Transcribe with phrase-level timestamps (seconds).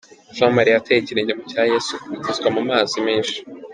[0.35, 3.37] Jean Marie yateye ikirenge mu cya Yesu abatizwa mu mazi menshi.